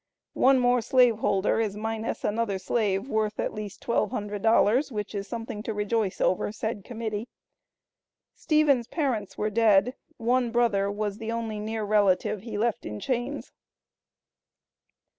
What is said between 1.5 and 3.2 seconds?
is minus another slave